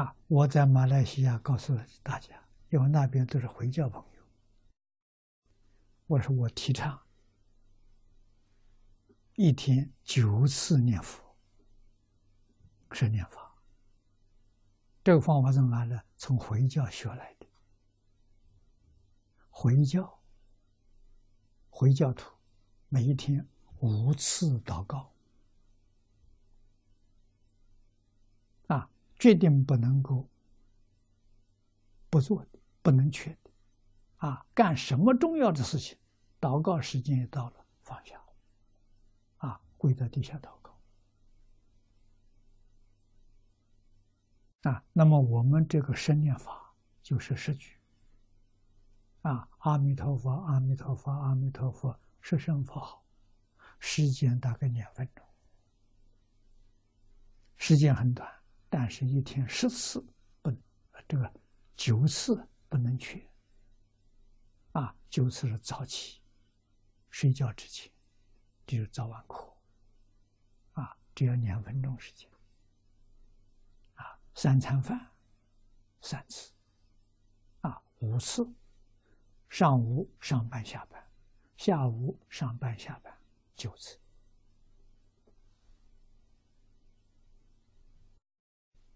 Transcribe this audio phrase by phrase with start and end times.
[0.00, 4.22] 啊，我在马来西亚告诉大家，因为那边都是回教朋友，
[6.06, 6.98] 我说我提倡
[9.34, 11.22] 一天九次念佛，
[12.92, 13.54] 是念法。
[15.04, 16.02] 这个方法怎么来的？
[16.16, 17.46] 从回教学来的。
[19.50, 20.18] 回教，
[21.68, 22.32] 回教徒
[22.88, 23.46] 每一天
[23.80, 25.12] 五次祷告。
[29.20, 30.26] 决定不能够
[32.08, 33.50] 不做的，不能缺的，
[34.16, 35.98] 啊，干什么重要的事情，
[36.40, 38.18] 祷告时间也到了，放下，
[39.36, 40.80] 啊，跪在地下祷告，
[44.62, 47.76] 啊，那么我们这个生念法就是十句，
[49.20, 53.04] 啊，阿弥陀佛，阿弥陀佛，阿弥陀佛，十声佛号，
[53.78, 55.22] 时间大概两分钟，
[57.58, 58.39] 时间很短。
[58.70, 60.00] 但是，一天十次
[60.40, 60.50] 不，
[61.08, 61.30] 这个
[61.76, 63.20] 九次不能缺。
[64.72, 66.22] 啊，九次是早起，
[67.10, 67.92] 睡觉之前，
[68.64, 69.52] 就是早晚课。
[70.74, 72.30] 啊，只要两分钟时间。
[73.96, 75.10] 啊，三餐饭
[76.00, 76.52] 三次。
[77.62, 78.48] 啊，五次，
[79.48, 81.04] 上午上班下班，
[81.56, 83.12] 下午上班下班
[83.56, 83.99] 九次。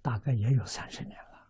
[0.04, 1.48] 大概也有三十年了，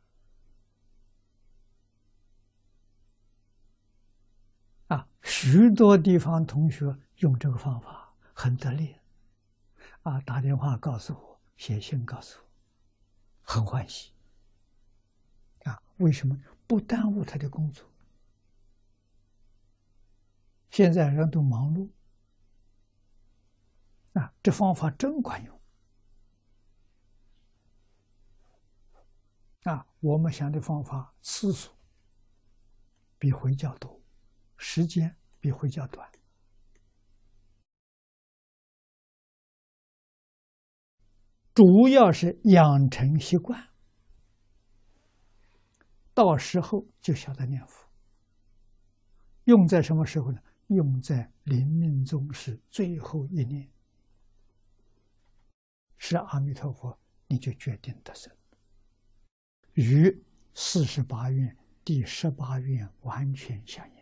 [4.96, 8.94] 啊，许多地方同学用这个方法很得力，
[10.02, 12.44] 啊，打电话告诉我，写信告诉我，
[13.42, 14.12] 很欢喜，
[15.64, 17.84] 啊，为什么不耽误他的工作？
[20.70, 21.88] 现在人都忙碌，
[24.12, 25.53] 啊，这方法真管用。
[29.64, 31.72] 啊，我们想的方法次数
[33.18, 34.00] 比回教多，
[34.56, 36.10] 时间比回教短，
[41.54, 43.70] 主要是养成习惯，
[46.12, 47.88] 到时候就晓得念佛。
[49.44, 50.38] 用在什么时候呢？
[50.68, 53.70] 用在临命终时最后一念，
[55.98, 56.98] 是阿弥陀佛，
[57.28, 58.34] 你就决定得生。
[59.74, 60.22] 与
[60.54, 63.93] 四十八愿第十八愿完全相应。